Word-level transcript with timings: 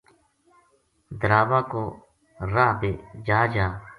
دراوا 1.19 1.59
کو 1.71 1.83
راہ 2.53 2.71
بے 2.79 2.91
جا 3.25 3.39
جا 3.53 3.67